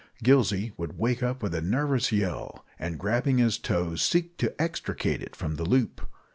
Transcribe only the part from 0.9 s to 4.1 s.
wake up with a nervous yell, and grabbing his toe,